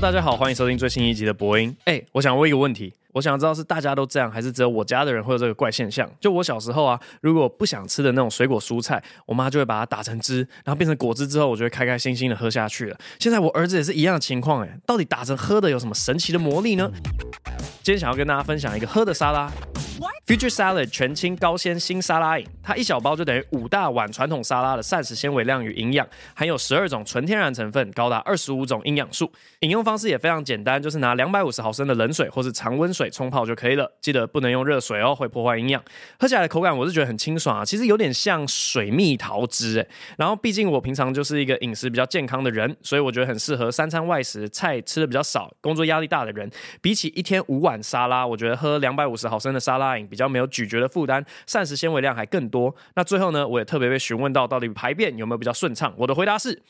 [0.00, 1.76] 大家好，欢迎收听最新一集的播音。
[1.86, 6.08] 哎，我想问一个问题，我想知道是大家都这样，还是只有我家的人会有这个怪现象？
[6.20, 12.96] 就我小时候啊，如果不想吃的那种水果蔬菜，我妈就会把它打成汁，然后变成果汁之后，我就会开开心心的喝下去了。
[13.18, 16.88] 现在我儿子也是一样的情况，哎，到底打成喝的有什么神奇的魔力呢？
[17.82, 19.50] 今天想要跟大家分享一个喝的沙拉。
[20.26, 29.32] Future Salad 全清高纤新沙拉饮，它一小包就等于五大碗传统沙拉的膳食纤维量与营养，含有十二种纯天然成分，高达二十五种营养素。
[29.60, 33.90] 饮用方式也非常简单，就是拿两百五十毫升的冷水或是常温水冲泡就可以了。
[34.00, 35.82] 记得不能用热水哦，会破坏营养。
[36.18, 39.88] 喝起来的口感我是觉得很清爽啊，其实有点像水蜜桃汁诶。
[40.16, 46.50] 然后毕竟我平常就是一个饮食比较健康的人，所以我觉得很适合三餐外食，菜吃的比较少，工作压力大的人。
[46.80, 52.74] 比起一天五碗沙拉，我觉得喝两百五十毫升的沙拉饮比较没有咀嚼的负担，膳食纤维量还更多。
[52.94, 55.94] 那最后呢，我也特别被询问到，到底排便有没有比较顺畅？
[55.96, 56.62] 我的回答是，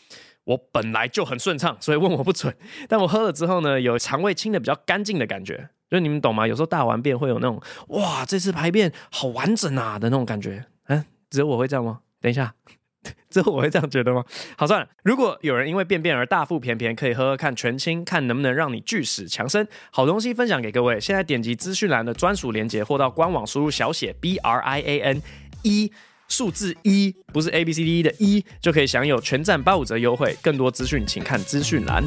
[0.45, 2.55] 我本来就很顺畅，所以问我不准。
[2.89, 6.47] 但我喝了之后呢，有肠胃清的比较干净的感觉，就你们懂吗？
[6.47, 10.65] 有时候大完便会有那种哇，这次排便好完整啊的那种感觉。
[10.89, 12.01] 嗯，只有我会这样吗？
[12.21, 12.55] 等一下。
[13.31, 14.25] 之后我会这样觉得吗？
[14.57, 14.89] 好，算了。
[15.05, 19.67] 如果有人因为便便而大腹便便，可以喝喝看全清，看能不能让你巨屎强身。
[19.91, 21.01] 好东西分享给各位。
[21.01, 25.23] 现在点击资讯栏的专属链接，或到官网输入小写 B R I A N
[25.63, 25.91] 一
[26.27, 30.37] 数字一，不是 A B C D E 的一，就可以享有全站八五折优惠。
[30.43, 32.03] 更多资讯请看资讯栏。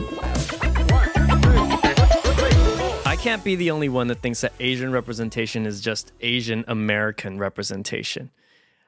[3.23, 8.30] Can't be the only one that thinks that Asian representation is just Asian American representation.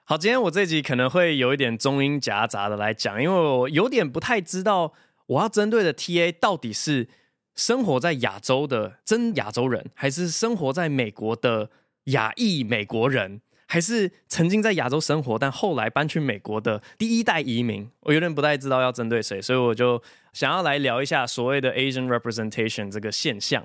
[0.05, 4.91] 好，今天我这集可能会有一点中英夹杂的来讲，因为我有点不太知道
[5.27, 7.07] 我要针对的 TA 到底是
[7.53, 11.69] 生活在亚洲的真亚洲人，还是生活在美国的
[12.05, 17.87] 亚裔美国人，还是曾经在亚洲生活但后来搬去美国的第一代移民？
[17.99, 20.01] 我有点不太知道要针对谁，所以我就
[20.33, 23.63] 想要来聊一下所谓的 Asian representation 这个现象。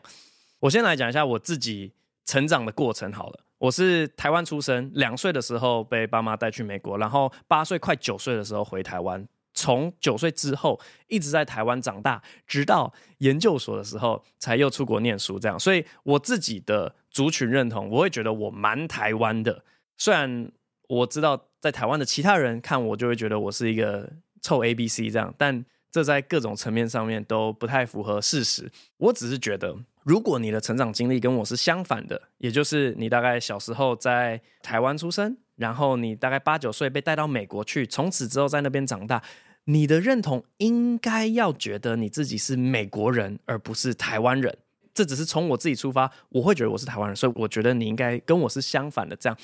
[0.61, 1.93] 我先来讲一下我自己
[2.25, 3.41] 成长的过程好了。
[3.59, 15.39] 我是台湾出生，两岁的时候被爸妈带去美国，然后八岁快九岁的时候回台湾，从九岁之后一直在台湾长大，直到研究所的时候才又出国念书。
[15.39, 19.65] 这样，所以我自己的族群认同，我会觉得我蛮台湾的。
[19.97, 20.51] 虽然
[20.89, 24.09] 我知道在台湾的其他人看我就会觉得我是一个
[24.43, 28.71] 臭 ABC 这样，但这在各种层面上面都不太符合事实。
[28.97, 29.77] 我只是觉得。
[30.05, 39.23] 如果你的成长经历跟我是相反的，也就是你大概小时候在台湾出生，然后你大概八九岁被带到美国去，从此之后在那边长大，
[39.65, 44.57] 你的认同应该要觉得你自己是美国人，而不是台湾人。
[44.95, 49.15] 这只是从我自己出发，我会觉得我是台湾人，所以我觉得你应该跟我是相反的。
[49.15, 49.39] 这样，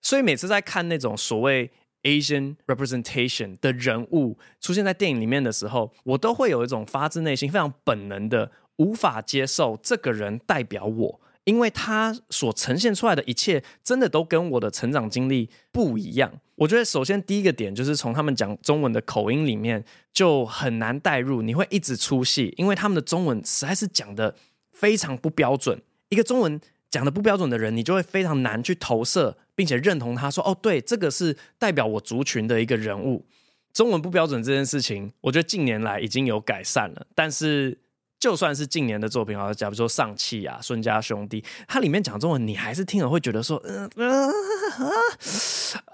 [0.00, 1.68] 所以每次在看那种所谓
[2.02, 8.50] Asian representation 的人物出现在电影里面的时候，我都会有一种发自内心、非常本能的。
[8.78, 16.32] 无法接受这个人代表我，因为他所呈现出来的一切真的都跟我的成长经历不一样。
[16.54, 24.32] 我觉得首先第一个点就是从他们讲中文的口音里面就很难带入，你会一直出戏，因为他们的中文实在是讲得
[24.70, 25.82] 非常不标准。
[26.10, 33.26] 一个中文讲得不标准的人，你就会非常难去投射，并且认同他说：“哦，对，这个是代表我族群的一个人物。”
[33.74, 37.76] 中文不标准这件事情，我觉得近年来已经有改善了，但是。
[38.20, 44.28] 就算是近年的作品，好，假如说上气啊、孙家兄弟，它里面讲中文，你还是听了会觉得说，嗯呃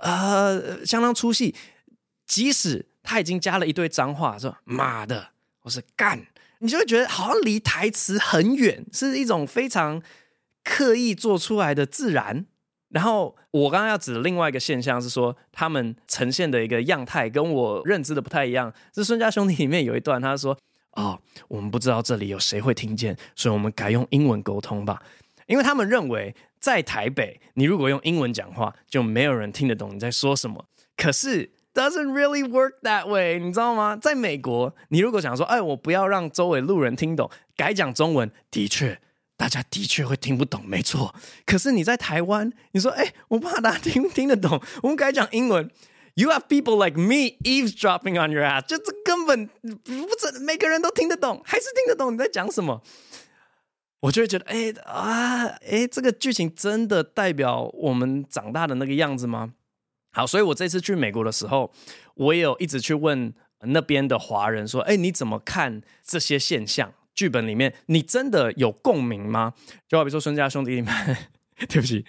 [0.00, 1.54] 呃，相当出戏。
[2.26, 6.26] 即使他已经加了一堆脏话，说妈的，或是干，
[6.60, 10.03] 你就会觉得好像离台词很远，是一种非常
[10.62, 12.47] 刻意做出来的自然。
[12.94, 18.72] 然后我刚刚要指的另外一个现象是说，他们呈现的一个样态跟我认知的不太一样。
[18.94, 20.56] 是孙家兄弟里面有一段，他说。
[20.94, 21.19] 哦，
[21.49, 25.03] 我们不知道这里有谁会听见，所以我们改用英文沟通吧。
[25.49, 30.65] 因为他们认为在台北，你如果用英文讲话，就没有人听得懂你在说什么。
[30.97, 33.97] 可是 doesn't really work that way，你知道吗？
[34.00, 39.01] 在美国，你如果想说，哎，我不要让周围路人听懂，改讲中文，的确，
[39.44, 41.14] 大家的确会听不懂，没错。
[41.44, 45.70] 可是你在台湾，你说，哎，我怕大家听听得懂，我们改讲英文。
[46.14, 52.80] You have people like me eavesdropping on your ass，就这根本不是每个人都听得懂，还是听得懂你在讲什么？
[54.00, 59.52] 我就会觉得，哎啊，哎，这个剧情真的代表我们长大的那个样子吗？
[60.12, 61.70] 好，所以我这次去美国的时候，
[62.14, 66.94] 我也有一直去问那边的华人说，哎，你怎么看这些现象？
[67.15, 69.53] 剧本里面你真的有共鸣吗？
[69.89, 71.16] 就好比说孙家兄弟里面，
[71.69, 72.05] 对不起，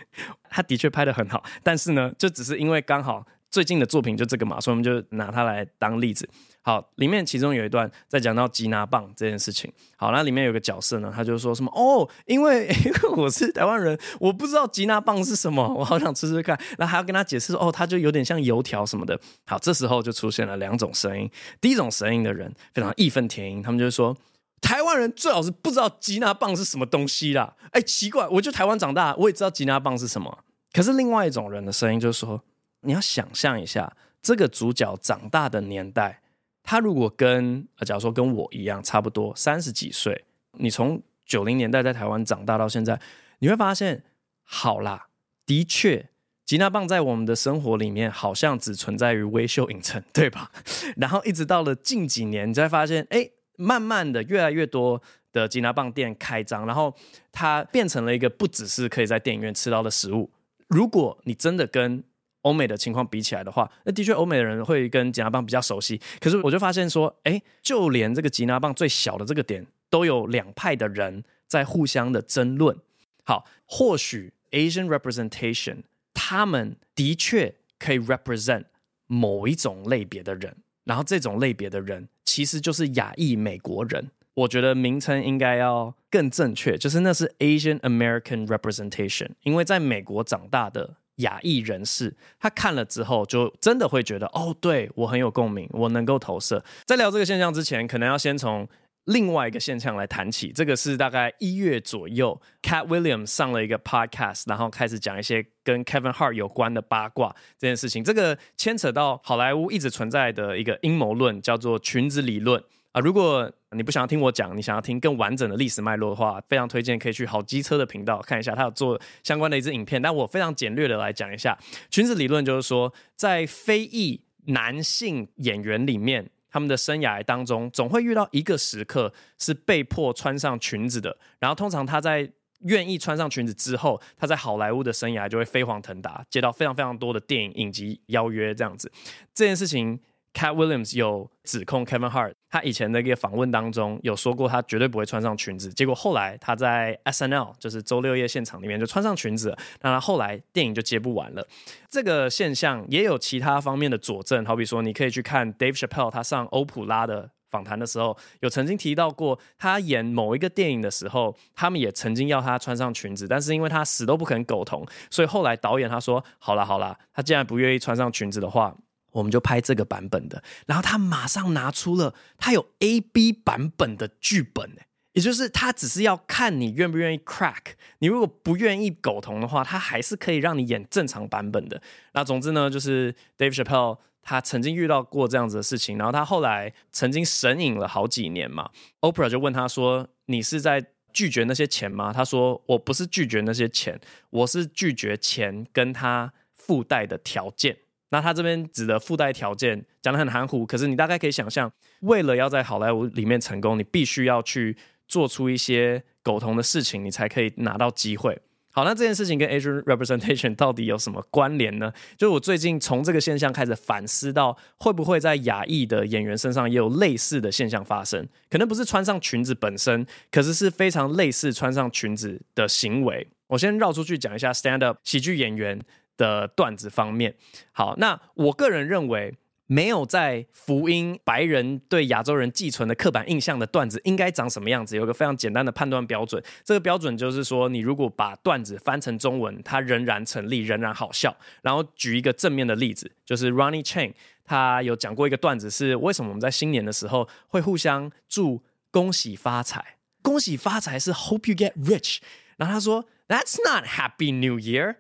[0.49, 3.25] 他的确拍得很好，但是呢，就只是因为刚好。
[3.51, 6.27] 最近的作品就这个嘛，所以我们就拿它来当例子。
[6.61, 9.71] 好，里面其中有一段在讲到吉拿棒这件事情。
[9.95, 16.59] 好，那里面有个角色呢，他就说什么哦，因为 因为我是台湾人，我不知道吉拿棒是什么，我好想吃吃看。
[16.77, 19.17] 然后还要跟他解释说，哦，它就有点像油条什么的。
[19.45, 21.31] 好，这时候就出现了两种声音。
[21.61, 24.17] 第一种声音的人非常义愤填膺，他们就说，
[24.65, 27.55] 台湾人最好是不知道吉拿棒是什么东西啦。
[27.69, 30.39] 哎，奇怪，我就台湾长大，我也知道吉拿棒是什么。
[30.73, 32.43] 可是另外一种人的声音就是说，
[32.81, 36.23] 你要想象一下，这个主角长大的年代。
[36.63, 42.99] 他如果跟，假如说跟我一样差不多三十几岁，你从九零年代在台湾长大到现在，
[43.37, 44.03] 你会发现，
[44.41, 45.05] 好啦，
[45.45, 46.09] 的确，
[46.43, 50.51] 吉拿棒在我们的生活里面好像只存在于微秀影城，对吧？
[50.97, 56.93] 然后一直到了近几年，你才发现，哎，慢慢的越来越多的吉拿棒店开张，然后
[57.31, 60.29] 它变成了一个不只是可以在电影院吃到的食物。
[60.67, 62.03] 如果你真的跟
[62.41, 65.99] 欧美的情况比起来的话，那的确欧美的人会跟吉拿棒比较熟悉。
[66.19, 72.77] 可是我就发现说，哎，就连这个吉拿棒最小的这个点，都有两派的人在互相的争论。
[73.23, 75.77] 好，或许 Asian representation，
[76.13, 78.65] 他们的确可以 represent
[79.07, 84.09] 某一种类别的人，然后这种类别的人其实就是亚裔美国人。
[84.33, 90.95] 我觉得名称应该要更正确，就是那是 Asian American representation，因为在美国长大的。
[91.19, 96.61] 亚裔人士，他看了之后，就真的会觉得，哦，对，我很有共鸣，我能够投射。
[96.85, 98.67] 在聊这个现象之前，可能要先从
[99.05, 100.51] 另外一个现象来谈起。
[100.51, 108.03] 这个是大概一月左右，Cat Williams 上了一个 podcast，然后开始讲一些跟 Kevin Hart 有关的八卦这件事情。
[108.03, 112.63] 这个牵扯到好莱坞一直存在的一个阴谋论，叫做裙子理论。
[112.91, 120.01] 啊，如果你不想要听我讲，你想要听更完整的历史脉络的话，非常推荐可以去好机车的频道看一下，他有做相关的一支影片。
[120.01, 121.57] 但我非常简略的来讲一下
[121.89, 132.31] 裙子理论，就是说在非裔男性演员里面，他们的生涯当中总会遇到一个时刻是被迫穿上裙子的，然后通常他在
[132.61, 138.89] 愿意穿上裙子之后，他在好莱坞的生涯就会飞黄腾达，接到非常非常多的电影影集邀约，这样子
[139.33, 139.99] 这件事情。
[140.35, 145.73] Katt Williams 有指控 Kevin Hart，他以前的一个访问当中有说过，他绝对不会穿上裙子。
[145.73, 151.47] 结果后来他在 SNL，就是周六夜现场里面就穿上裙子，那他后来电影就接不完了。
[151.89, 168.75] 这个现象也有其他方面的佐证，好比说你可以去看 Dave Chappelle 他上欧普拉的访谈的时候，有曾经提到过，他演某一个电影的时候，他们也曾经要他穿上裙子，但是因为他死都不肯苟同，所以后来导演他说：“好了好了，他既然不愿意穿上裙子的话。”
[169.15, 174.69] 我们就拍这个版本的，然后他马上拿出了他有 A、B 版本的剧本，
[175.13, 181.81] 也就是他只是要看你愿不愿意 crack，你如果不愿意苟同的话，他还是可以让你演正常版本的。
[182.11, 188.69] 那总之呢，就是 Dave Chappelle 他曾经遇到过这样子的事情，然后他后来曾经神隐了好几年嘛。
[188.99, 193.97] Oprah 就问他说：“你是在拒绝那些钱吗？”他说：“我不是拒绝那些钱，
[194.31, 197.77] 我是拒绝钱跟他附带的条件。”
[198.09, 201.71] 那他这边指的附带条件讲得很含糊，可是你大概可以想象，
[202.01, 208.39] 为了要在好莱坞里面成功，你必须要去做出一些苟同的事情，你才可以拿到机会。
[208.71, 211.93] 好，那这件事情跟 Asian representation 到底有什么关联呢？
[212.17, 218.27] 就是我最近从这个现象开始反思到，会不会在亚裔的演员身上也有类似的现象发生？
[218.49, 223.25] 可能不是穿上裙子本身，可是是非常类似穿上裙子的行为。
[223.47, 225.79] 我先绕出去讲一下 stand up 喜剧演员
[226.17, 227.35] 的段子方面，
[227.71, 229.35] 好，那我个人认为，
[229.67, 236.43] 没有在福音白人对亚洲人寄存的刻板印象的段子应该长什么样子，有个非常简单的判断标准。
[236.63, 241.35] 这个标准就是说，你如果把段子翻成中文，它仍然成立，仍然好笑。
[241.63, 249.97] 然后举一个正面的例子，就是 Ronnie Chang，他有讲过一个段子，是为什么我们在新年的时候会互相祝恭喜发财？
[250.21, 252.19] 恭喜发财是 Hope you get rich。
[252.57, 254.97] 然后他说，That's not Happy New Year。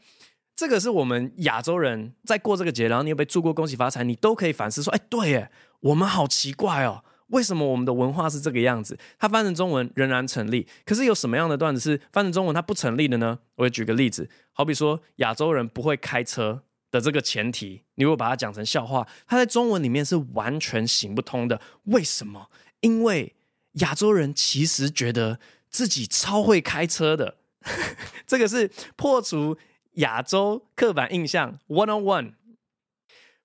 [0.55, 8.97] 这个是我们亚洲人在过这个节，然后你有被祝过恭喜发财，你都可以反思说，哎，对耶，我们好奇怪哦，为什么我们的文化是这个样子？
[9.19, 13.39] 它翻成中文仍然成立，可是有什么样的段子是翻成中文它不成立的呢？
[13.55, 21.59] 我也举个例子，好比说亚洲人不会开车的这个前提，你如果把它讲成笑话，它在中文里面是完全行不通的。
[21.85, 22.49] 为什么？
[22.79, 23.35] 因为
[23.73, 25.37] 亚洲人其实觉得
[25.69, 27.35] 自己超会开车的，
[28.25, 29.57] 这个是破除。
[29.94, 32.34] 亚洲刻板印象 one on one.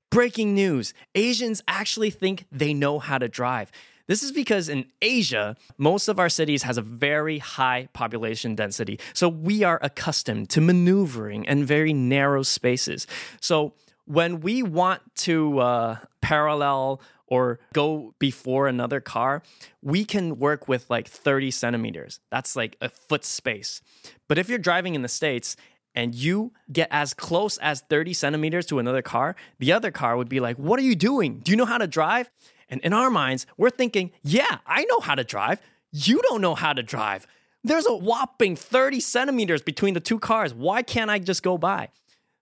[0.10, 3.72] Breaking news Asians actually think they know how to drive.
[4.08, 9.00] This is because in Asia, most of our cities has a very high population density.
[9.14, 13.08] So we are accustomed to maneuvering in very narrow spaces.
[13.42, 13.74] So
[14.06, 19.42] when we want to uh, parallel or go before another car,
[19.82, 22.20] we can work with like 30 centimeters.
[22.30, 23.82] That's like a foot space.
[24.28, 25.56] But if you're driving in the States
[25.94, 30.30] and you get as close as 30 centimeters to another car, the other car would
[30.30, 31.40] be like, What are you doing?
[31.40, 32.30] Do you know how to drive?
[32.70, 35.62] And in our minds, we're thinking, Yeah, I know how to drive.
[35.92, 37.26] You don't know how to drive.
[37.64, 40.54] There's a whopping 30 centimeters between the two cars.
[40.54, 41.90] Why can't I just go by?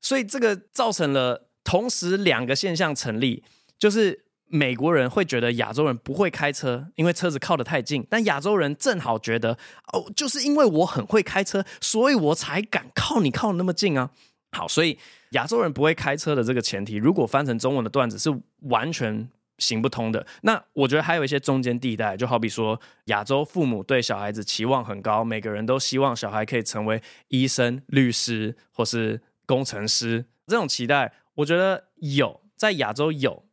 [0.02, 3.44] 所以这个造成了同时两个现象成立，
[3.80, 9.57] 就是 美国人会觉得亚洲人不会开车，因为车子靠得太近；但亚洲人正好觉得，
[9.93, 14.11] 哦，就是因为我很会开车，所以我才敢靠你靠那么近啊。
[14.53, 14.99] 好，所以
[15.33, 19.29] 亚洲人不会开车的这个前提，如果翻成中文的段子是完全
[19.59, 20.27] 行不通的。
[20.41, 31.13] 那我觉得还有一些中间地带，就好比说亚洲父母对小孩子期望很高，每个人都希望小孩可以成为医生、律师或是工程师，这种期待。
[31.35, 33.45] 我觉得有在亚洲有，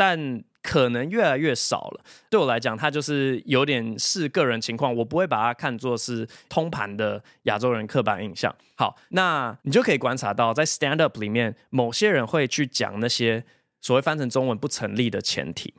[0.00, 2.04] 但可能越来越少了。
[2.30, 8.54] 对我来讲，它就是有点视个人情况，我不会把它看作是通盘的亚洲人刻板印象。
[8.76, 13.44] 好，那你就可以观察到，在 stand up 里面，某些人会去讲那些
[13.82, 15.74] 所谓翻成中文不成立的前提，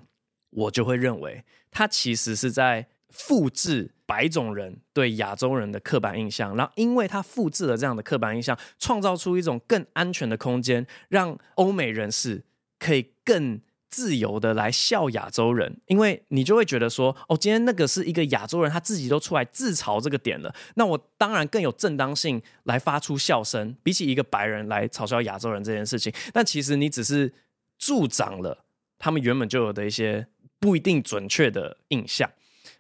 [0.52, 3.92] 我就会认为他其实是在复制。
[4.12, 12.44] 白种人对亚洲人的刻板印象，然后因为他复制了这样的刻板印象，创造出一种更安全的空间，让欧美人士
[12.78, 13.62] 可以更
[13.92, 15.80] 自由的来笑亚洲人。
[15.86, 26.12] 因为你就会觉得说，哦，今天那个是一个亚洲人，他自己都出来自嘲这个点了，那我当然更有正当性来发出笑声，比起一个白人来嘲笑亚洲人这件事情。
[26.34, 27.32] 但其实你只是
[27.78, 28.66] 助长了
[28.98, 30.26] 他们原本就有的一些
[30.60, 32.32] 不一定准确的印象。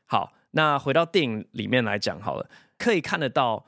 [0.05, 0.33] 好。
[0.53, 3.65] 那回到电影里面来讲好了，可以看得到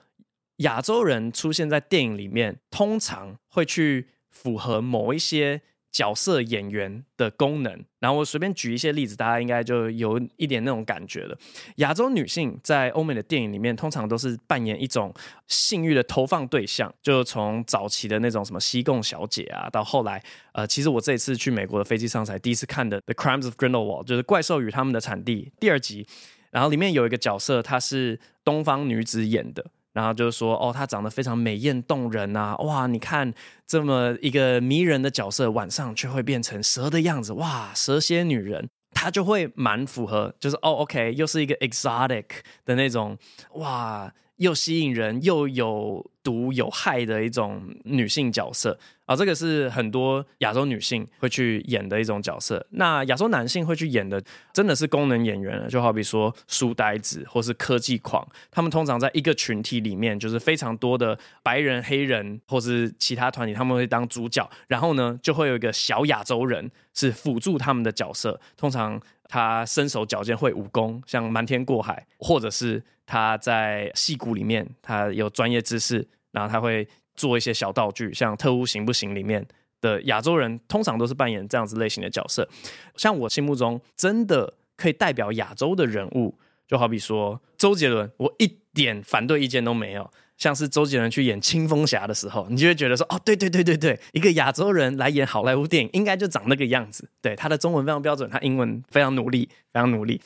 [0.58, 5.62] 亚洲人出现在电影里面，通常会去符合某一些
[5.94, 7.86] 角色演员的功能。
[8.00, 11.38] 然后我随便举一些例子，大家应该就有一点那种感觉了。
[11.78, 15.14] 亚洲女性在欧美的电影里面，通常都是扮演一种
[15.48, 20.22] 性欲的投放对象，就从早期的那种什么西贡小姐啊，到后来，
[20.52, 26.06] 呃，其实我这一次去美国的飞机上才第一次看的《The Crimes of Grindelwald》，就是怪兽与他们的产地第二集。
[26.52, 33.34] 然后里面有一个角色，她是东方女子演的，然后就是说，哦，她长得非常美艳动人啊，哇，你看
[33.66, 42.26] 这么一个迷人的角色，晚上却会变成蛇的样子，哇，蛇蝎女人，她就会蛮符合，就是哦，OK，又是一个 exotic
[42.66, 43.18] 的那种，
[43.54, 44.12] 哇。
[44.44, 52.66] 又吸引人又有毒有害的一种女性角色啊，这个是很多亚洲女性会去演的一种角色。
[52.72, 54.22] 那亚洲男性会去演的，
[54.54, 69.02] 真的是功能演员了，就好比说书呆子或是科技狂，他们通常在一个群体里面，就是非常多的白人、黑人或是其他团体，他们会当主角，然后呢，就会有一个小亚洲人是辅助他们的角色，通常
[69.34, 72.84] 他身手矫健，会武功，像瞒天过海，或者是。
[73.06, 79.46] 他在戏骨里面，他有专业知识，然后他会做一些小道具，像《特务行不行》里面
[79.82, 82.48] 的亚洲人，通常都是扮演这样子类型的角色。
[82.96, 86.34] 像我心目中真的可以代表亚洲的人物，
[86.66, 90.10] 就好比说周杰伦，我一点反对意见都没有。
[90.38, 97.08] 像是周杰伦去演《青蜂侠》的时候，你就会觉得说，哦，对对对对对，一个亚洲人来演好莱坞电影，应该就长那个样子。
[97.22, 100.22] 对，他的中文非常标准，他英文非常努力，非常努力。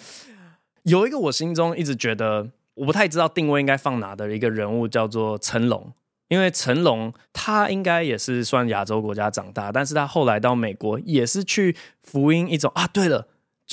[0.84, 2.50] 有一个我心中一直觉得。
[2.78, 5.92] 我不太知道定位应该放哪的一个人物叫做成龙，
[6.28, 12.86] 因为成龙他应该也是算亚洲国家长大，但是他后来到美国也是去福音一种啊。
[12.86, 13.28] 对了，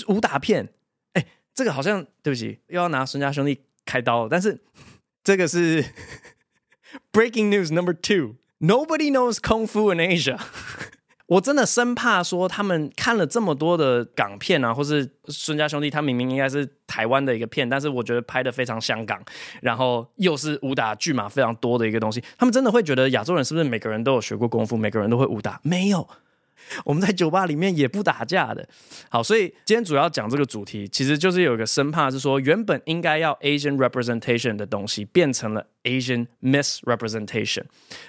[0.08, 0.70] 武打片，
[1.12, 4.28] 哎，这个好像对不起，又要拿孙家兄弟开刀了。
[4.30, 4.58] 但是
[5.24, 5.82] 这个是
[7.12, 10.38] breaking news number two，nobody knows kung fu in Asia。
[11.26, 19.18] 我真的生怕说他们看了这么多的港片啊，或是孙家兄弟，他明明应该是台湾的一个片，但是我觉得拍的非常香港，
[19.62, 25.58] 然后又是武打剧码非常多的一个东西，他们真的会觉得亚洲人是不是每个人都有学过功夫，每个人都会武打？
[25.62, 26.06] 没有。
[26.84, 28.66] 我们在酒吧里面也不打架的。
[29.08, 37.64] 好，所以今天主要讲这个主题，其实就是有一个生怕是说，原本应该要 Asian representation 的东西，变成了 Asian misrepresentation。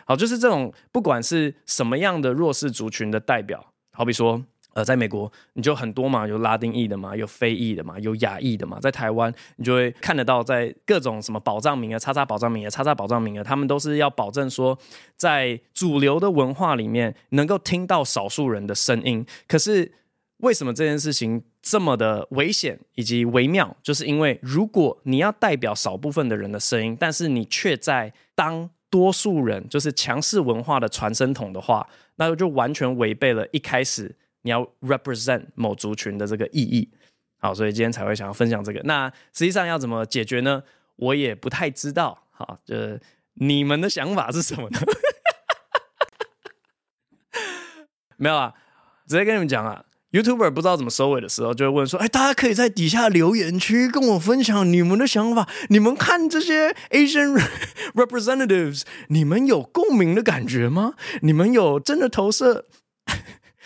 [0.06, 4.44] 好，就是这种不管是什么样的弱势族群的代表，好比说。
[4.76, 8.78] 呃，在美国你就很多嘛，有拉丁裔的嘛，有非裔的嘛，有亚裔的嘛。
[8.82, 14.78] 在台湾你就会看得到，在各种什么保障名额、叉叉保障名额、叉叉保障名额，他们都是要保证说，
[15.16, 19.26] 在主流的文化里面能够听到少数人的声音。
[19.48, 19.90] 可是
[20.40, 23.74] 为什么这件事情这么的危险以及微妙？
[23.82, 34.14] 就是因为如果你要代表少部分的人的声音，但是你却在当多数人就是强势文化的传声筒的话，那就完全违背了一开始
[34.46, 36.88] 你要 represent 某族群的这个意义。
[37.40, 38.80] 好，所以今天才会想要分享这个。
[38.84, 40.62] 那实际上要怎么解决呢？
[40.98, 42.28] 我也不太知道。
[42.30, 43.02] 好，就是
[43.34, 44.80] 你们的想法是什么呢？
[48.18, 48.54] 没有啊，
[49.08, 49.84] 直接跟你们讲啊。
[50.12, 55.50] YouTuber 不知道怎么收尾的时候，就会问说：“哎，大家可以在底下留言区跟我分享你们的想法。
[55.70, 57.38] 你们看这些 Asian
[57.96, 60.94] representatives，你们有共鸣的感觉吗？
[61.22, 62.66] 你们有真的投射？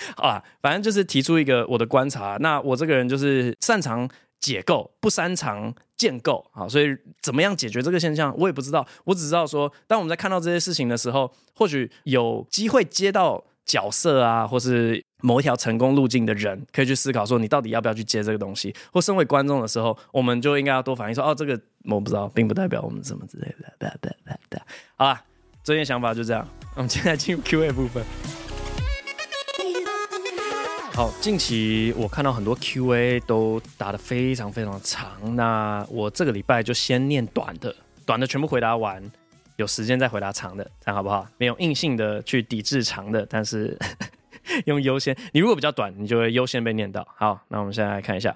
[0.18, 2.38] 好啦，反正就是提出一个我的观察。
[2.40, 6.46] 那我这个人就是擅长解构，不擅长建构。
[6.52, 8.86] 好，所以怎么样解决这个现象，我也不知道。
[9.06, 18.74] 我只知道说，当我们在看到这些事情的时候，或许有机会接到。”角色啊，或是某一条成功路径的人，可以去思考说，你到底要不要去接这个东西？
[18.92, 21.54] 或身为观众的时候，我们就应该要多反应说，哦，这个
[21.84, 23.96] 我不知道，并不代表我们什么之类的。
[24.98, 25.22] 好啦，
[25.64, 26.48] 这些想法就这样。
[26.74, 28.04] 我们现在进入 Q&A 部分。
[31.00, 37.74] 好，近期我看到很多 Q&A 都答的非常非常长，那我这个礼拜就先念短的，
[38.06, 39.02] 短的全部回答完。
[39.56, 41.26] 有时间再回答长的，这样好不好？
[41.38, 43.80] 没有硬性的去抵制长的，但是
[44.68, 45.16] 用优先。
[45.32, 47.08] 你如果比较短，你就会优先被念到。
[47.16, 48.36] 好，那我们现在来看一下。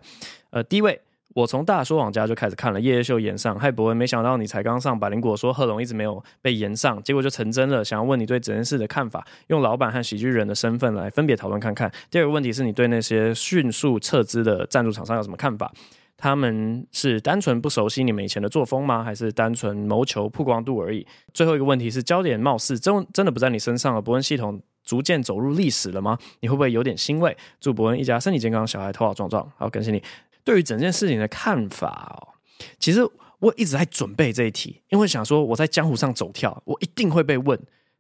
[0.52, 1.02] 呃，第一位，
[1.34, 7.84] 我从大说谎家就开始看了《夜夜秀》演上，嗨博文，没想到你才刚上百灵果，说贺龙一直没有被炎上，结果就成真了。
[7.84, 11.92] 想要问你对整件事的看法，用老板和喜剧人的身份来分别讨论看看。
[12.12, 15.72] 第二个问题是你对那些迅速撤资的赞助厂商有什么看法？
[16.16, 19.04] 他们是单纯不熟悉你们以前的作风吗？
[19.04, 21.06] 还是单纯谋求曝光度而已？
[21.34, 24.02] 最后一个问题是，焦点貌似真真的不在你身上了。
[24.02, 26.18] 博恩系统逐渐走入历史了吗？
[26.42, 27.36] 你会不会有点欣慰？
[27.60, 29.52] 祝博恩一家身体健康，小孩头好壮壮。
[29.58, 30.02] 好，感谢你
[30.44, 32.34] 对于整件事情的看法哦。
[32.80, 33.02] 其实
[33.40, 37.60] 我一直在准备这一题，因为想说我在江湖上走跳，我一定会被问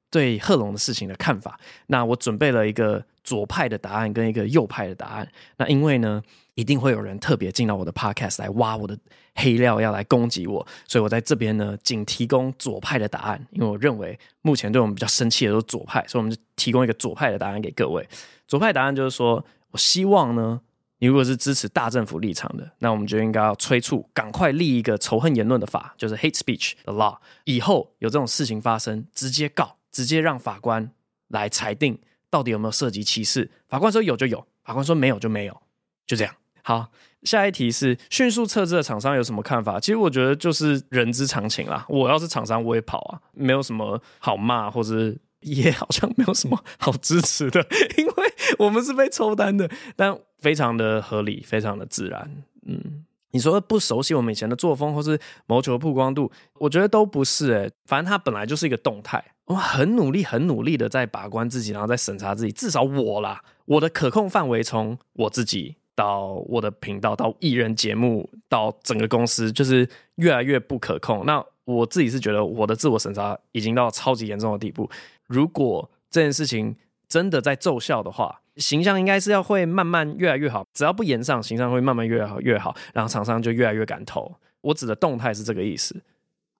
[0.10, 1.60] 对贺龙的事情的看法。
[1.88, 5.30] 那我准备了一个左派的答案跟一个右派的答案。
[5.58, 6.22] 那因为呢，
[6.56, 8.98] 一定会有人特别进到我的 podcast 来挖我的
[9.36, 18.08] 黑料，要来攻击我，所以我在这边呢，仅提供左派的答案，因为我认为目前对我们比较生气的都是左派，所以我们就提供一个左派的答案给各位。
[18.48, 20.62] 左派答案就是说，我希望呢，
[21.00, 30.90] 你如果是支持大政府立场的，那我们就应该要催促赶快立一个仇恨言论的法，就是 hate speech 的 law，以后有这种事情发生，直接告，直接让法官
[31.27, 33.51] 来裁定到底有没有涉及歧视。
[33.68, 35.62] 法官说有就有，法官说没有就没有，
[36.08, 36.34] 就这样。
[36.62, 36.90] 好，
[37.24, 39.77] 下一题是迅速撤资的厂商有什么看法？
[39.82, 41.86] 其实我觉得就是人之常情啦。
[41.90, 47.66] 我要是厂商，我也跑啊，没有什么好骂，或者也好像没有什么好支持的，
[47.98, 48.14] 因为
[48.58, 52.44] 我们是被抽单的，但非常的合理，非常的自然。
[52.66, 62.51] 嗯，你说不熟悉我们以前的作风，或是谋求曝光度，我觉得都不是诶、反正它本来就是一个动态，我很努力，很努力的在把关自己，然后在审查自己。
[62.51, 65.75] 至少我啦，我的可控范围从我自己。
[65.96, 71.24] 到我的频道，到艺人节目，到整个公司，就是越来越不可控。
[71.24, 74.90] 那我自己是觉得我的自我审查已经到超级严重的地步。
[75.33, 76.75] 如果这件事情
[77.07, 80.63] 真的在奏效的话，形象应该是要会慢慢越来越好。
[80.74, 84.31] 只要不延上，形象会慢慢越好越好，然后厂商就越来越敢投。
[84.61, 86.00] 我指的动态是这个意思，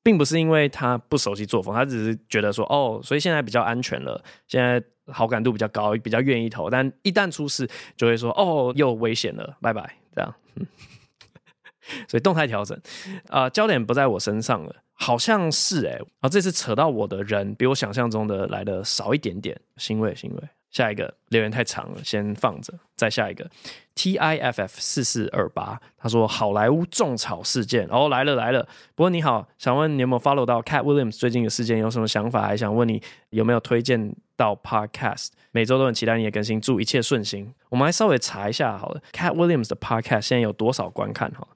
[0.02, 4.84] 并不是因为他不熟悉作风，他只是觉得说哦，所以现在比较安全了，现在。
[5.08, 10.34] 好感度比较高，比较愿意投，但一旦出事，就会说哦，又危险了，拜拜，这样。
[10.56, 10.66] 嗯、
[12.08, 12.80] 所以动态调整，
[13.30, 20.44] 啊、焦点不在我身上了，好像是哎，啊，这次扯到我的人比我想象中的来的少一点点，欣慰欣慰。
[20.72, 22.74] 下一个留言太长了，先放着。
[22.96, 23.48] 再下一个
[23.94, 28.68] ，T I F F 四四二八，他说好莱坞种草事件哦，来了来了。
[28.96, 32.42] 不过你好，想问你有没有 follow 到 Cat Williams 最近的事件，有什么想法？
[32.42, 37.54] 还想问你有没有推荐到 Podcast，每周都很期待你的更新，祝一切顺心。
[37.70, 41.32] 我们来稍微查一下好了，Cat Williams 的 Podcast 现在有多少观看？
[41.32, 41.48] 哈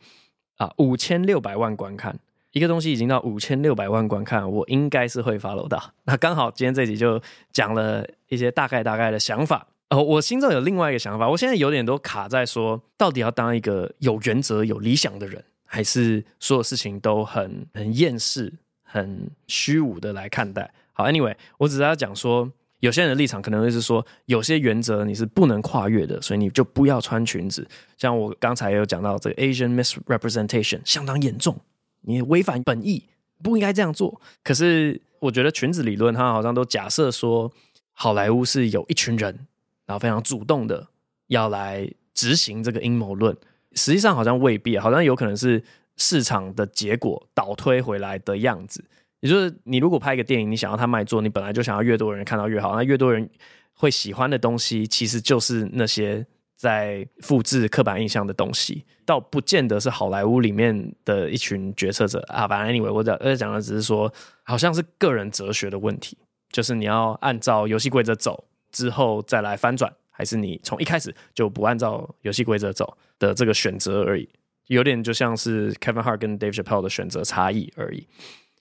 [0.58, 2.20] 啊，五千六百万观看。
[2.52, 5.92] 一个东西已经到五千六百万观看，我应该是会 follow 到。
[6.06, 9.68] 那刚好今天这集就讲了一些大概大概的想法。
[9.90, 20.74] 哦，我心中有另外一个想法，我现在有点都卡在说，到底要当一个有原则、有理想的人，还是所有事情都很很厌世、很虚无的来看待？
[20.94, 27.68] 好，Anyway，我只是要讲说，有些人的立场可能会是说，有些原则你是不能跨越的，所以你就不要穿裙子。
[27.98, 31.60] 像我刚才有讲到这个 Asian misrepresentation 相当严重。
[32.02, 33.04] 你违反本意，
[33.42, 34.22] 不应该这样做。
[34.44, 37.52] 可是我觉得裙子理论，它好像都假设说，
[37.94, 39.48] 好莱坞是有一群人，
[39.86, 40.88] 然后非常主动的
[41.28, 43.36] 要来执行这个阴谋论。
[43.74, 45.64] 实际上好像未必，好像有可能是
[45.98, 48.84] 市场的结果倒推回来的样子。
[49.20, 53.28] 也就是你如果拍一个电影，你想要它卖座，你本来就想要越多人看到越好，那越多人
[53.74, 56.26] 会喜欢的东西，其实就是那些
[56.56, 62.48] 在复制刻板印象的东西，倒不见得是好莱坞里面的一群决策者啊。
[62.48, 64.12] 反正 anyway，我在讲的只是说，
[64.44, 66.18] 好像是个人哲学的问题，
[66.52, 74.28] 就是你要按照游戏规则走，之后再来翻转，还是你从一开始就不按照游戏规则走的这个选择而已。
[74.68, 78.06] 有点就像是 Kevin Hart 跟 Dave Chappelle 的选择差异而已。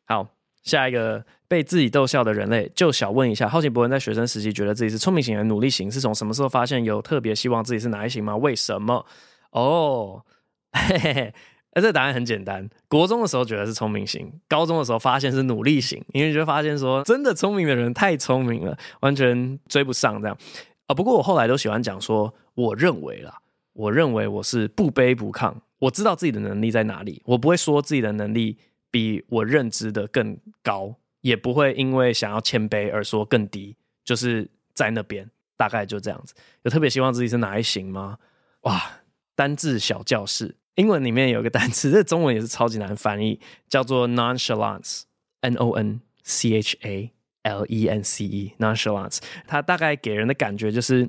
[0.05, 0.29] 好，
[0.67, 5.91] 下一个被自己逗笑的人类，就想问一下：好奇博恩在学生时期觉得自己是聪明型还是努力型？
[5.91, 8.37] 是从什么时候发现有特别希望自己是哪一型吗？
[8.37, 9.07] 为什么？
[9.53, 10.23] 哦，
[10.73, 11.35] 嘿嘿嘿，
[11.75, 12.69] 那这答案很简单。
[12.89, 20.37] 国中的时候觉得是聪明型，高中的时候发现是努力型，因为就发现说真的聪明的人太聪明了，完全追不上这样。
[20.89, 23.39] 啊，不过我后来都喜欢讲说，我认为啦，
[23.73, 25.55] 我认为我是不卑不亢。
[25.79, 28.59] 我知道自己的能力在哪里，我不会说自己的能力
[28.97, 36.33] 比我认知的更高，也不会因为想要谦卑而说更低，就是在那边，大概就这样子。
[36.63, 38.17] 有特别希望自己是哪一型吗？
[38.63, 39.03] 哇，
[39.35, 51.07] 单字小教室，英文里面有个 单词，这中文也是超级难翻译，叫做 nonchalance，n o n c h a l e n c e，nonchalance，它大概给人的感觉就是。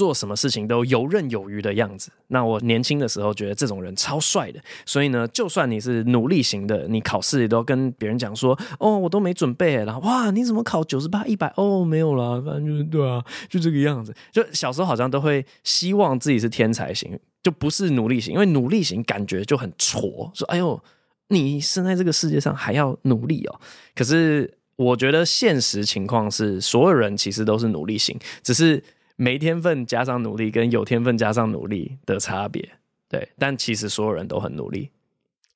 [0.00, 2.10] 做什么事情都游刃有余的样子。
[2.28, 4.58] 那我年轻的时候觉得这种人超帅的。
[4.86, 11.52] 所以呢，就算你是努力型的，你考试也都跟别人讲说：“哦，我都没准备。”然后哇，你怎么考九十八、一百？
[11.58, 14.14] 哦，没有啦，反正就对啊，就这个样子。
[14.32, 20.82] 就小时候好像都会希望自己是天才型，就不是努力型，因为努力型感觉就很挫，说：“哎呦，
[21.28, 23.60] 你生在这个世界上还要努力哦。”
[23.94, 28.82] 可是我觉得现实情况是，所有人其实都是努力型，只是。
[29.20, 32.66] 没天分加上努力，跟有天分加上努力的差别，
[33.06, 34.90] 对，但其实所有人都很努力。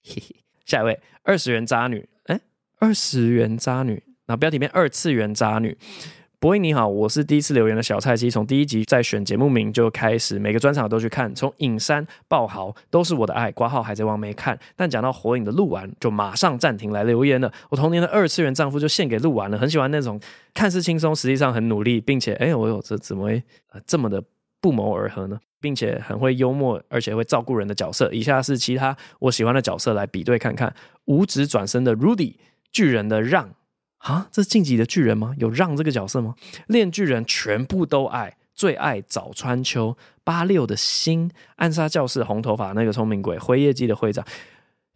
[0.03, 2.39] 嘿嘿，下一位，二十元渣女，哎，
[2.79, 3.95] 二十元渣女，
[4.27, 5.79] 然后标题变二次元渣女。
[6.45, 17.51] 博弈你好，我是第一次留言的小菜鸡，从第一集在选节目名就开始，每个专场都去看，从影山爆豪都是我的爱，挂号海贼王没看，但讲到火影的鹿丸就马上暂停来留言了。
[17.71, 20.21] 我童年的二次元丈夫就献给鹿丸了，很喜欢那种
[20.53, 23.43] 看似轻松，实际上很努力，并且哎，我有这怎么会
[23.87, 24.23] 这么的
[24.61, 25.41] 不谋而合呢？
[25.63, 28.13] 并且很会幽默，而且会照顾人的角色。
[28.13, 30.75] 以下是其他我喜欢的角色来比对看看：
[31.07, 32.35] 五指转身的 Rudy，
[32.71, 33.49] 巨人的让。
[34.05, 35.35] 啊，这是晋级的巨人吗？
[35.39, 36.35] 有让这个角色吗？
[36.69, 44.25] 链锯人全部都爱，最爱早川秋八六的心，暗杀教室红头发那个聪明鬼，灰夜姬的会长。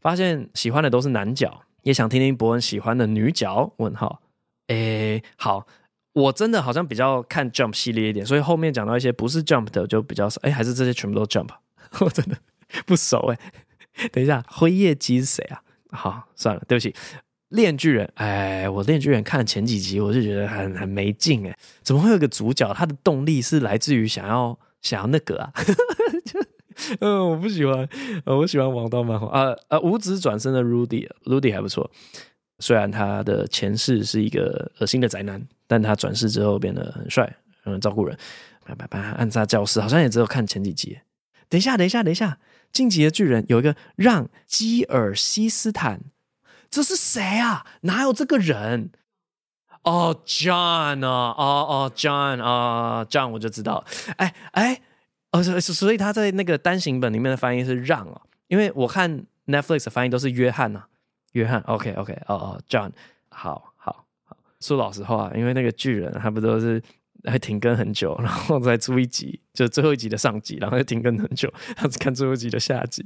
[0.01, 3.73] 发现喜欢的都是男角，也想听听博恩喜欢的女角。
[3.79, 4.21] 问号，
[4.67, 5.67] 诶，好，
[6.13, 10.39] 我真的好像比较看 Jump 系列一点，所以后面讲到一些不是 Jump 的就比较少。
[10.43, 11.49] 诶，还是这些全部都 Jump？
[12.01, 12.37] 我真的
[12.85, 13.39] 不熟诶。
[14.13, 15.63] 等一下，灰夜姬是谁啊？
[15.91, 16.95] 好，算了，对不起。
[17.51, 25.53] 链锯人，哎，我链锯人看了前几集，我就觉得很很没劲，哎，怎么会有个主角，他的动力是来自于想要想要那个啊？
[26.25, 26.41] 就
[27.01, 27.89] 嗯，我不喜欢，
[28.25, 29.81] 我喜欢王道漫画啊啊！
[29.81, 31.91] 五指转身的 Rudy，Rudy 还不错，
[32.61, 38.17] 虽然他的前世是一个恶心的宅男，但他转世之后变得很帅，很照顾人。
[38.65, 40.99] 拜拜拜，暗杀教室好像也只有看前几集。
[41.49, 42.39] 等一下，等一下，等一下，
[42.71, 46.03] 晋级的巨人有一个让基尔西斯坦。
[46.71, 47.67] 这是谁啊？
[47.83, 48.91] 哪有这个人？
[49.85, 53.85] 哦、，John 啊，哦哦，John 啊，John，我就知道。
[54.17, 54.81] 哎哎，
[55.31, 60.89] 哦，所所以他在那个单行本里面的翻译是让哦，因为我看 Netflix 的翻译都是约翰呐、啊，
[61.33, 61.61] 约翰。
[61.63, 62.91] OK OK，哦哦，John，
[63.31, 64.37] 好好好。
[64.61, 66.83] 说老实话，因为那个巨人他不都是。
[67.25, 73.05] 还停更很久，然后再出一集，就最后一集的上集，然后又停更很久，他只看最后一集的下集。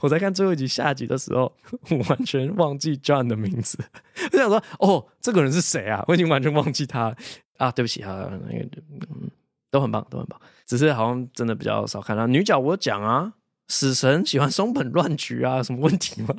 [0.00, 1.50] 我在看最后一集下集的时候，
[1.90, 3.78] 我完全忘记 John 的名字。
[4.32, 6.04] 我想说，哦，这个人是谁啊？
[6.08, 7.14] 我已经完全忘记他
[7.56, 7.70] 啊！
[7.70, 9.30] 对不起啊，那个嗯，
[9.70, 12.58] 都很棒，都很棒，只是好像真的比较少看到女角。
[12.58, 13.32] 我讲啊，
[13.68, 16.34] 死神喜欢松本乱菊啊，什么问题吗？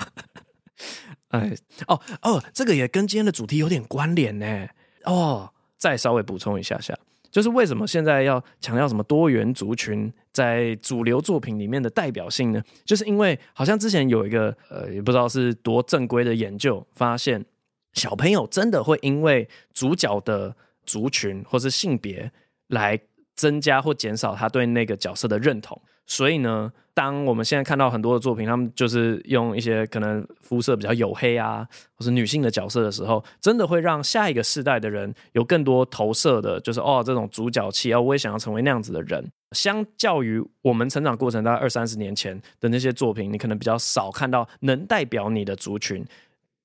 [1.30, 1.56] 哎，
[1.88, 4.68] 哦哦，这个也跟今天的主题有点关联呢。
[5.06, 6.98] 哦，再稍微补充一下下。
[7.36, 12.64] 就是为什么现在要强调什么多元族群在主流作品里面的代表性呢？
[12.86, 17.44] 就是因为好像之前有一个呃，也不知道是多正规的研究，发现
[17.92, 22.32] 小朋友真的会因为主角的族群或是性别
[22.68, 22.98] 来
[23.36, 25.82] 增加或减少他对那个角色的认同。
[26.08, 39.28] 所以呢，当我们现在看到很多的作品，他们就是用一些可能肤色比较黝黑啊，或是女性的角色的时候，真的会让下一个世代的人有更多投射的，就是哦，这种主角气啊，我也想要成为那样子的人。
[39.52, 46.06] 相较于我们成长过程大概二三十年前的那些作品，你可能比较少看到能代表你的族群。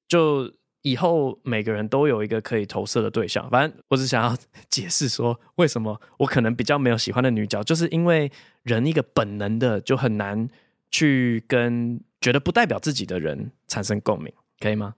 [0.09, 0.51] 就
[0.83, 3.49] 以后每个人都有一个可以投射的对象。
[3.51, 4.37] 反正我只想要
[4.69, 8.31] 解释说，为什么我可能比较没有喜欢的女角，就是因为
[8.63, 10.49] 人一个本能的就很难
[10.91, 14.95] 去跟觉得不代表自己的人产生共鸣，可以吗？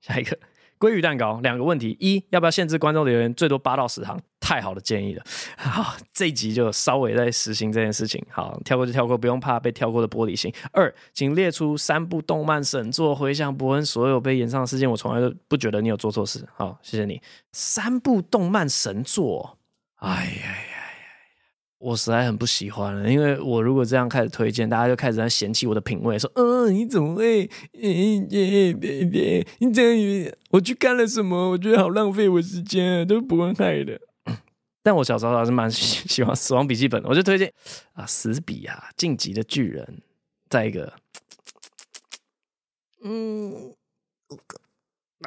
[0.00, 0.38] 下一个。
[0.80, 4.18] 鲑鱼蛋糕两个问题：一，要不要限制观众留言最多八到十行？
[4.40, 5.22] 太好的建议了。
[5.58, 8.24] 好，这一集就稍微在实行这件事情。
[8.30, 10.50] 好，跳过就跳过，不用怕被跳过的玻璃心。
[10.72, 16.48] 二，请列出三部动漫神作，回想伯恩所有被演唱事件，我从来都不觉得你有做错事。
[16.56, 17.20] 好，谢谢你。
[17.52, 19.58] 三部动漫神作，
[19.96, 20.69] 哎呀。
[21.80, 27.48] 我实在很不喜欢了，因为我如果这样开始推荐，大家就开始在嫌弃我的品味，说：“嗯，你怎么会？
[27.72, 31.48] 别别别，你这样，我去看了什么？
[31.50, 33.98] 我觉得好浪费我时间，都不会害的。
[34.84, 37.50] ”但我小时候还是蛮喜喜欢《死亡笔记本》，我就推荐
[37.94, 40.02] 啊，死笔啊，晋级的巨人，
[40.50, 40.92] 再一个，
[43.02, 43.74] 嗯，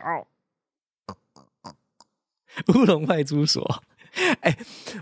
[0.04, 0.28] 哦，
[2.76, 3.84] 乌龙派出所。
[4.42, 4.56] 哎、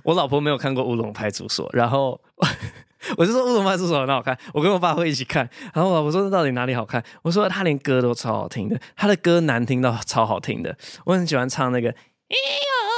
[0.03, 2.19] 我老婆没有看过《乌龙派出所》，然后
[3.17, 5.49] 我就说《乌龙派出所》很好看，我跟我爸会一起看。
[5.73, 10.77] 然后我老婆说：“这到底哪里好看？”我说：“他连歌都超好听的，他的歌难听到超好听的。
[11.05, 11.93] 我很喜欢唱那个。”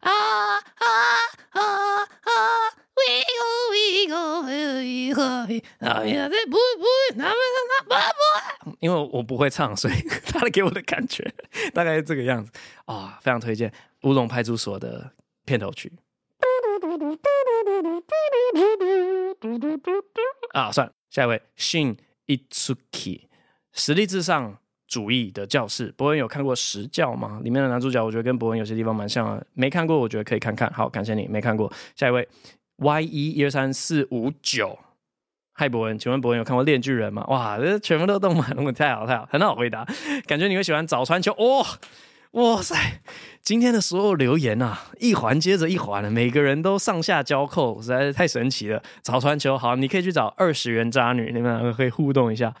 [0.00, 0.86] 啊啊
[1.50, 1.60] 啊
[2.00, 2.32] 啊
[8.80, 9.94] 因为我不会唱，所以
[10.26, 11.34] 他给我的感觉
[11.72, 12.52] 大概是这个样子
[12.84, 13.70] 啊、哦，非常推荐
[14.02, 15.12] 《乌龙派出所》的
[15.44, 15.92] 片头曲。
[20.52, 23.22] 啊，算了，下一位，Shin Itsuki，
[23.72, 24.58] 实力至上
[24.94, 25.92] 主义的教室。
[25.96, 27.40] 博文有看过《实教》吗？
[27.42, 30.72] 里面的男主角我觉得跟博文有些地方蛮像的，没看过，我觉得可以看看。
[30.72, 31.72] 好，感谢你，没看过。
[31.96, 32.28] 下一位。
[32.76, 34.78] Y 一一二三四五九，
[35.52, 37.24] 嗨，博文，请问博文有看过《链锯人》吗？
[37.26, 39.84] 哇，这全部都动漫，我太好太好，很好回答。
[40.26, 41.66] 感觉你会喜欢早川秋，哇
[42.32, 42.74] 哇塞！
[43.42, 48.82] 今天的所有留言啊，一环接着一环，每个人都上下交扣，实在是太神奇了。
[49.02, 52.52] 早川球，好，你可以去找二十元渣女，你们两个可以互动一下。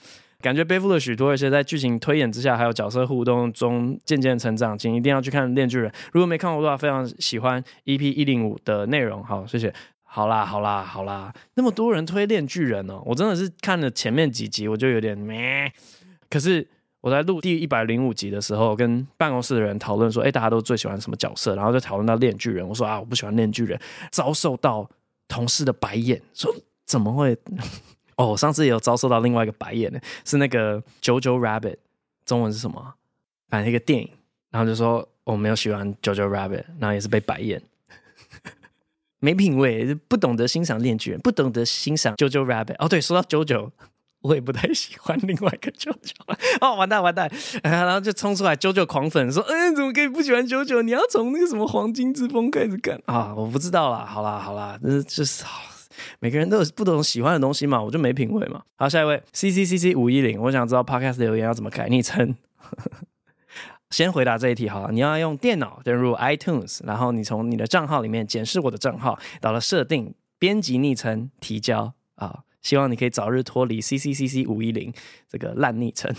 [0.44, 5.90] 感觉背负了许多，而且在剧情推演之下，还有角色互动中渐渐成长，请一定要去看《链锯人》。
[6.12, 9.24] 如果没看过的话，非常喜欢 EP 一零五的内容。
[9.24, 9.72] 好，谢谢。
[10.02, 15.72] 好啦，好啦，好啦，那么多人推《链锯人》哦，我真的是看了前面几集，我就有点咩。
[16.28, 16.68] 可是
[17.00, 21.56] 我在录第一百零五集的时候，跟办公室的人讨论说，哎，大家都最喜欢什么角色？
[21.56, 23.78] 然后就讨论到《链锯人》，我说啊，我不喜欢《链锯人》，
[24.10, 24.86] 遭受到
[25.26, 26.54] 同事的白眼，说
[26.84, 27.34] 怎么会？
[28.16, 31.60] 哦，我上次也有遭受到另外一个白眼呢，是那个《Jojo Rabbit》，
[32.24, 32.94] 中文是什么？
[33.48, 34.10] 反正一个电影，
[34.50, 37.62] 然后就说我没有喜欢《Jojo Rabbit》，然后也是被白眼。
[39.20, 42.76] 没品味，不懂得欣赏恋剧人，不懂得欣赏 JoJo Rabbit。
[42.78, 43.70] 哦，对，说到 JoJo，
[44.20, 46.36] 我也不太喜欢另外一个 JoJo。
[46.60, 47.30] 哦，完蛋完蛋，
[47.62, 50.82] 然后就冲出来 JoJo 狂粉说：“嗯，怎么可以不喜欢 JoJo？
[50.82, 55.42] 你要从那个什么黄金之风开始看啊！”我不知道啦，好啦好啦，就是就是，
[56.20, 58.62] 每个人都有不同喜欢的东西嘛，我就没品味嘛。
[58.76, 62.34] 好，下一位 C C C C 五一零，我想知道 Podcast 留言要怎么改昵称。
[63.90, 74.92] 先回答这一题好了，你要用电脑登入 iTunes，然后你从你的账号里面检视我的账号，到了设定、编辑昵称、提交啊，希望你可以早日脱离 C C C C 五一零
[75.28, 76.12] 这个烂昵称。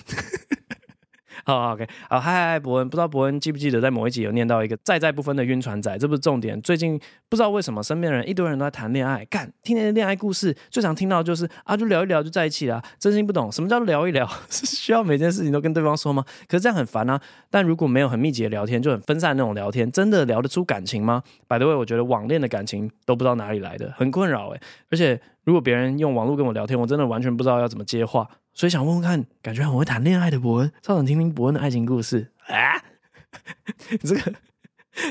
[1.43, 6.60] 好，OK，好，嗨嗨，博恩，不知道博恩记不记得在某一集有念到一个在在不分的晕船仔，这不是重点。
[6.62, 12.82] 最近不知道为什么身边人一堆人都在谈恋爱，干听那些恋爱故事，最常听到就是啊，就聊一聊就在一起了。
[13.00, 16.24] 真心不懂什么叫聊一聊， 是需要每件事情都跟对方说吗？
[16.48, 17.19] 可是这样很烦啊。
[17.50, 24.62] 但如果没有很密集的聊天，就很分散那种聊天，真的聊得出感情吗？By the way，我觉得网恋的感情都不知道哪里来的，很困扰诶。
[24.89, 28.28] 而且如果别人用网络跟我聊天，我真的完全不知道要怎么接话。
[28.56, 32.82] 所以想问问看，感觉很会谈恋爱的博恩，超想听听博恩的爱情故事啊！
[34.02, 34.34] 这个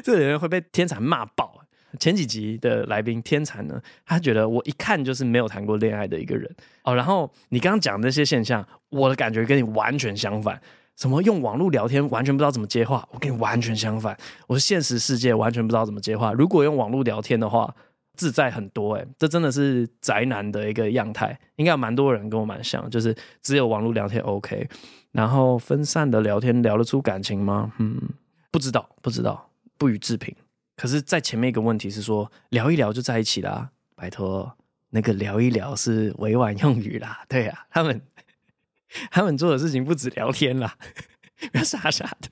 [0.02, 1.60] 这个人会被天蚕骂爆。
[2.00, 6.50] 前几集的来宾天蚕呢，他觉得我一看就是没有谈过恋爱的一个人
[6.84, 6.94] 哦。
[6.94, 10.58] 然后你刚刚讲那些现象，我的感觉跟你完全相反。
[10.96, 14.16] 什么用网络聊天完全不知道怎么接话，我跟你完全相反。
[14.46, 16.32] 我是现实世界完全不知道怎么接话。
[16.32, 17.74] 如果用网络聊天的话。
[18.14, 24.68] 自在很多哎、这真的是宅男的一个样态，应该有蛮多人跟我蛮像，就是只有网络聊天 OK，
[25.12, 27.72] 然后分散的聊天聊得出感情吗？
[27.78, 28.00] 嗯，
[28.50, 30.34] 不知道，不知道，不予置评。
[30.76, 34.56] 可是，在前面一个问题是说聊一聊就在一起啦，拜托，
[34.90, 38.00] 那个聊一聊是委婉用语啦， 对啊，他们
[39.10, 40.76] 他们做的事情不止聊天啦，
[41.52, 42.28] 不要傻傻的。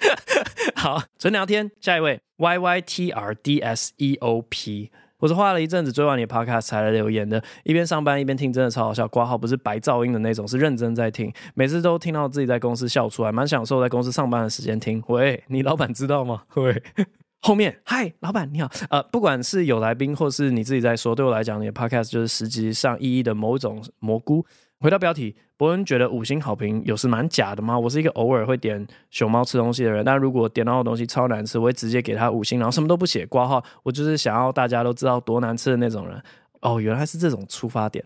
[0.76, 4.90] 好，纯聊天，下一位 Y Y T R D S E O P。
[5.20, 9.06] 我是花了一阵子追完你的 podcast 才来留言的，一边上班一边听，真的超好笑。
[9.06, 15.02] 挂号不是白噪音的那种，是认真在听，每次都听到自己在公司笑出来，蛮享受在公司上班的时间听。
[15.08, 16.42] 喂，你老板知道吗？
[16.56, 16.82] 喂，
[17.42, 18.70] 后面嗨，老板你好。
[18.88, 24.44] 呃，不管是有来宾或是你自己在说，对我来讲，你的 podcast 就是实际上意义的某种蘑菇。
[24.80, 27.78] 回到标题，伯恩觉得五星好评有时蛮假的吗？
[27.78, 33.62] 我是一个偶尔会点熊猫吃东西的人，但如果点到的东西超难吃，我会直接给他五星，然后什么都不写挂号。
[33.82, 36.22] 我就是想要大家都知道多难吃的那种人。
[36.62, 38.02] 哦，原来是这种出发点，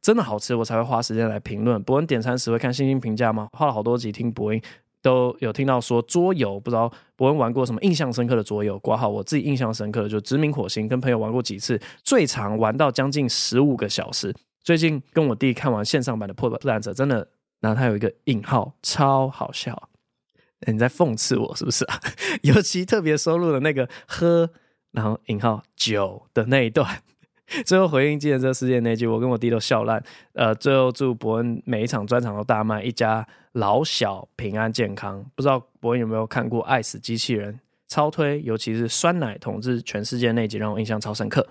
[0.00, 1.82] 真的好吃我才会花时间来评论。
[1.82, 3.48] 伯恩点餐时会看星星评价吗？
[3.52, 4.58] 花了好多集听伯恩，
[5.02, 8.78] 都有听到说桌游，不知道伯恩玩过什么印象深刻的桌游？
[8.78, 14.34] 挂号我自己印象深刻的就殖民火星，跟朋友玩过几次，最长玩到将近十五个小时。
[14.64, 17.28] 最近跟我弟看完线上版的《破破烂者》，真的，
[17.60, 19.90] 然后他有一个引号，超好笑。
[20.66, 22.00] 你在讽刺我是不是啊？
[22.42, 24.48] 尤其特别收录的那个喝，
[24.92, 27.02] 然后引号酒的那一段，
[27.66, 30.02] 最后回应《计程车世界》那句，我跟我弟都笑烂。
[30.32, 35.22] 呃，最后祝博恩每一场专场都大卖，一家老小平安健康。
[35.34, 37.52] 不知道博恩有没有看过《爱死机器人》？
[37.86, 41.46] 超推，尤其是酸奶统治全世界那集，让我印象超深刻。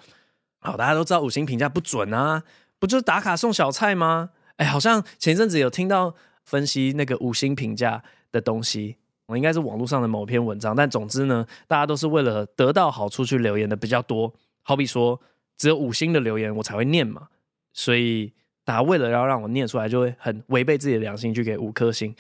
[0.58, 2.42] 好，大家都知道五星评价不准啊。
[2.84, 4.32] 不就是打卡送小菜吗？
[4.58, 10.76] 哎，好像前阵子有听到分析那个五星评价的东西，我应该是网络上的某篇文章。
[10.76, 14.34] 但总之呢，大家都是为了得到好处去留言的比较多。
[14.64, 15.18] 好比说，
[15.56, 17.30] 只有五星的留言我才会念嘛，
[17.72, 18.34] 所以
[18.66, 22.14] 大家为了要让我念出来，就会很违背自己的良心去给五颗星。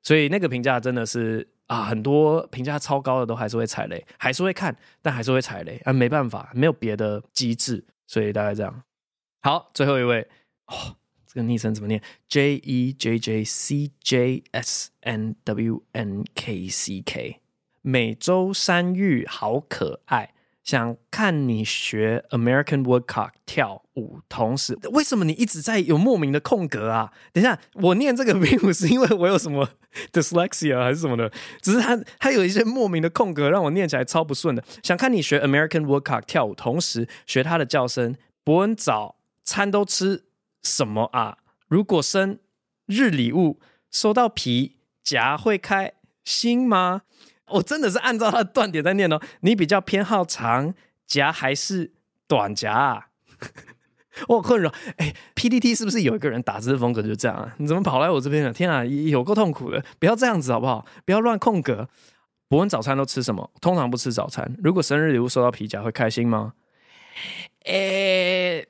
[0.00, 8.82] 所以那个评价真的是啊，很多评价超高的都还是会踩雷，还是会看，但还是会踩雷啊，没办法，没有别的机制，所以大概这样。
[9.44, 10.26] 好，最后一位
[10.68, 17.42] 哦，这个昵称怎么念？J E J J C J S N W N K C K，
[17.82, 27.12] 美洲山芋好可爱，想看你学 American Woodcock 跳舞，同时为什么你一直在有莫名的空格啊？
[27.34, 29.68] 等一下，我念这个并不是因为我有什么
[30.10, 31.30] dyslexia 还是什么的，
[31.60, 34.64] 只是它它有一些莫名的空格让我念起来超不顺的。
[34.82, 39.16] 想看你学 American Woodcock 跳舞，同时学它的叫声，伯恩早。
[39.44, 40.24] 餐都吃
[40.62, 41.38] 什么啊？
[41.68, 42.38] 如果生
[42.86, 45.92] 日礼物收到皮夹会开
[46.24, 47.02] 心吗？
[47.48, 49.20] 我真的是按照他的断点在念哦。
[49.40, 50.74] 你比较偏好长
[51.06, 51.92] 夹还是
[52.26, 53.06] 短夹啊？
[54.28, 54.72] 我困扰。
[54.96, 57.54] 哎，PTT 是不是有一个人打字风格就这样啊？
[57.58, 58.52] 你怎么跑来我这边了？
[58.52, 59.84] 天啊，有够痛苦的！
[59.98, 60.86] 不要这样子好不好？
[61.04, 61.88] 不要乱空格。
[62.48, 63.50] 博恩早餐都吃什么？
[63.60, 64.56] 通常不吃早餐。
[64.62, 66.54] 如果生日礼物收到皮夹会开心吗？
[67.64, 68.66] 诶、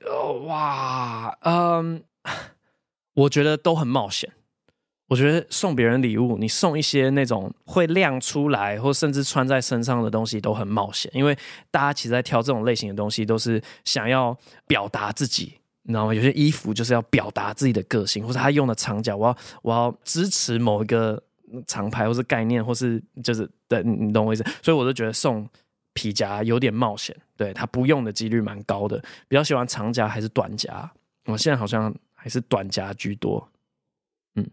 [0.47, 2.03] 哇，嗯，
[3.15, 4.33] 我觉得都很冒险。
[5.09, 11.11] 我觉得送别人礼物，你送一些那种会亮出来，或甚至穿在身上的东西，都很冒险。
[11.15, 11.37] 因为
[11.71, 16.15] 大家其实在挑这种类型的东西，都是想要表达自己，你知道吗？
[16.15, 21.23] 有些衣服就是要表达自己的个性，或者他用的长角，我要我要支持某一个
[21.67, 24.45] 厂牌，或是概念，或是就是对，你懂我意思。
[24.63, 25.47] 所以我就觉得送。
[25.95, 29.03] 皮夹有点冒险，对，他不用的几率蛮高的。
[29.27, 30.91] 比较喜欢长夹还是短夹？
[31.25, 33.49] 我现在好像还是短夹居多。
[34.35, 34.47] 嗯，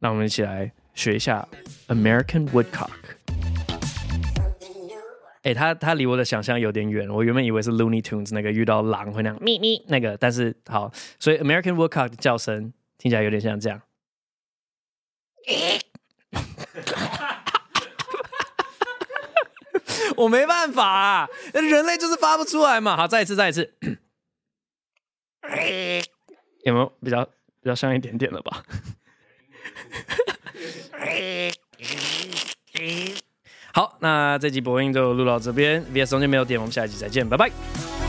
[0.00, 1.46] 那我们一起来学一下
[1.86, 2.90] American Woodcock。
[5.42, 7.08] 哎、欸，他他离我的想象有点远。
[7.08, 13.80] 我原本以为是 Looney Tunes 那个遇到狼会那样咪咪那个，但是好，所以 American Woodcock 的叫声听起来有点像这样。
[20.16, 22.96] 我没办法啊，人类就是发不出来嘛。
[22.96, 23.72] 好，再一次，再一次，
[26.64, 28.62] 有没有比较比较像一点点了吧？
[33.72, 37.99] 好，那这集播音就录到这边，VS 中间没有点，我们下一集再见，拜拜。